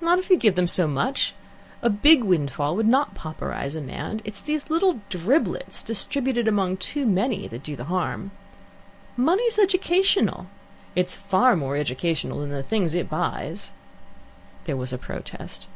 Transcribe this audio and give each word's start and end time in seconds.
"Not 0.00 0.20
if 0.20 0.30
you 0.30 0.36
gave 0.36 0.54
them 0.54 0.68
so 0.68 0.86
much. 0.86 1.34
A 1.82 1.90
big 1.90 2.22
windfall 2.22 2.76
would 2.76 2.86
not 2.86 3.16
pauperize 3.16 3.74
a 3.74 3.80
man. 3.80 4.20
It 4.24 4.34
is 4.34 4.40
these 4.42 4.70
little 4.70 5.00
driblets, 5.10 5.82
distributed 5.82 6.46
among 6.46 6.76
too 6.76 7.04
many, 7.04 7.48
that 7.48 7.64
do 7.64 7.74
the 7.74 7.82
harm. 7.86 8.30
Money's 9.16 9.58
educational. 9.58 10.46
It's 10.94 11.16
far 11.16 11.56
more 11.56 11.74
educational 11.76 12.38
than 12.38 12.50
the 12.50 12.62
things 12.62 12.94
it 12.94 13.10
buys." 13.10 13.72
There 14.62 14.76
was 14.76 14.92
a 14.92 14.96
protest. 14.96 15.66